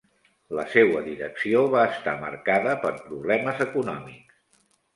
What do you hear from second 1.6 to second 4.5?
va estar marcada per problemes econòmics.